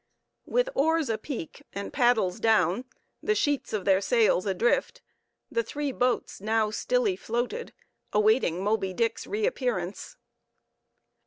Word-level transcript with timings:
With 0.47 0.67
oars 0.73 1.09
apeak, 1.11 1.61
and 1.73 1.93
paddles 1.93 2.39
down, 2.39 2.85
the 3.21 3.35
sheets 3.35 3.71
of 3.71 3.85
their 3.85 4.01
sails 4.01 4.47
adrift, 4.47 5.03
the 5.51 5.61
three 5.61 5.91
boats 5.91 6.41
now 6.41 6.71
stilly 6.71 7.15
floated, 7.15 7.71
awaiting 8.11 8.63
Moby 8.63 8.95
Dick's 8.95 9.27
reappearance. 9.27 10.17